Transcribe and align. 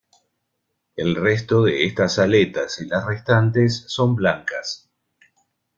El 0.95 1.15
resto 1.15 1.61
de 1.63 1.85
estas 1.85 2.17
aletas 2.17 2.81
y 2.81 2.87
las 2.87 3.05
restantes 3.05 3.83
son 3.87 4.15
blancas. 4.15 4.89